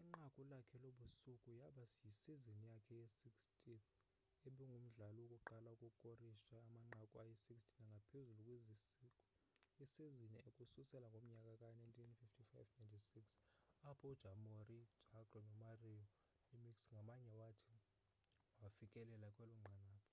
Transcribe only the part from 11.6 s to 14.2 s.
ka 1995-96 apho u